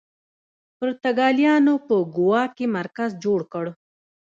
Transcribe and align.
پرتګالیانو 0.77 1.75
په 1.87 1.95
ګوا 2.15 2.43
کې 2.55 2.65
مرکز 2.77 3.09
جوړ 3.23 3.39
کړ. 3.53 3.65